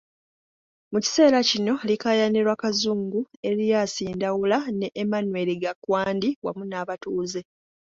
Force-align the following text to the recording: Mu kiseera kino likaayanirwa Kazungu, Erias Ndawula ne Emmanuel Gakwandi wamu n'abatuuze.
Mu 0.91 0.99
kiseera 1.03 1.37
kino 1.49 1.73
likaayanirwa 1.89 2.55
Kazungu, 2.61 3.19
Erias 3.49 3.95
Ndawula 4.15 4.59
ne 4.79 4.87
Emmanuel 5.01 5.49
Gakwandi 5.63 6.29
wamu 6.45 6.63
n'abatuuze. 6.67 7.41